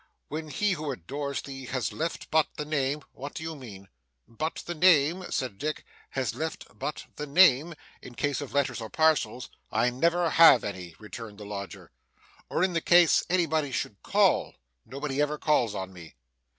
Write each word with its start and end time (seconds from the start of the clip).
'When 0.29 0.47
he 0.47 0.71
who 0.71 0.91
adores 0.91 1.43
thee 1.43 1.67
has 1.67 1.93
left 1.93 2.31
but 2.31 2.47
the 2.55 2.65
name' 2.65 3.03
'What 3.11 3.35
do 3.35 3.43
you 3.43 3.55
mean?'' 3.55 3.87
But 4.41 4.63
the 4.65 4.73
name,' 4.73 5.29
said 5.29 5.59
Dick 5.59 5.85
'has 6.09 6.33
left 6.33 6.65
but 6.79 7.05
the 7.17 7.27
name 7.27 7.75
in 8.01 8.15
case 8.15 8.41
of 8.41 8.51
letters 8.51 8.81
or 8.81 8.89
parcels' 8.89 9.51
'I 9.71 9.91
never 9.91 10.31
have 10.31 10.63
any,' 10.63 10.95
returned 10.97 11.37
the 11.37 11.45
lodger. 11.45 11.91
'Or 12.49 12.63
in 12.63 12.73
the 12.73 12.81
case 12.81 13.23
anybody 13.29 13.69
should 13.71 14.01
call.' 14.01 14.55
'Nobody 14.87 15.21
ever 15.21 15.37
calls 15.37 15.75
on 15.75 15.93
me. 15.93 16.15